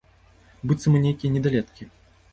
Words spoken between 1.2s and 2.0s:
недалеткі!